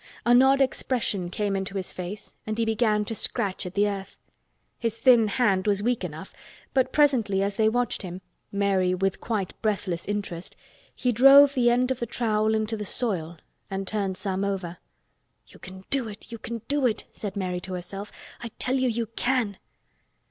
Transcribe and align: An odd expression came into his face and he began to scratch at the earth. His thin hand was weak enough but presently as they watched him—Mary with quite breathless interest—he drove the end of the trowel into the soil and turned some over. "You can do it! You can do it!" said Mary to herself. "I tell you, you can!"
An 0.25 0.41
odd 0.41 0.63
expression 0.63 1.29
came 1.29 1.55
into 1.55 1.77
his 1.77 1.93
face 1.93 2.33
and 2.47 2.57
he 2.57 2.65
began 2.65 3.05
to 3.05 3.13
scratch 3.13 3.67
at 3.67 3.75
the 3.75 3.87
earth. 3.87 4.19
His 4.79 4.97
thin 4.97 5.27
hand 5.27 5.67
was 5.67 5.83
weak 5.83 6.03
enough 6.03 6.33
but 6.73 6.91
presently 6.91 7.43
as 7.43 7.57
they 7.57 7.69
watched 7.69 8.01
him—Mary 8.01 8.95
with 8.95 9.21
quite 9.21 9.53
breathless 9.61 10.07
interest—he 10.07 11.11
drove 11.11 11.53
the 11.53 11.69
end 11.69 11.91
of 11.91 11.99
the 11.99 12.07
trowel 12.07 12.55
into 12.55 12.75
the 12.75 12.83
soil 12.83 13.37
and 13.69 13.87
turned 13.87 14.17
some 14.17 14.43
over. 14.43 14.79
"You 15.45 15.59
can 15.59 15.85
do 15.91 16.07
it! 16.07 16.31
You 16.31 16.39
can 16.39 16.63
do 16.67 16.87
it!" 16.87 17.05
said 17.13 17.35
Mary 17.37 17.59
to 17.61 17.73
herself. 17.75 18.11
"I 18.41 18.47
tell 18.57 18.73
you, 18.77 18.89
you 18.89 19.05
can!" 19.05 19.57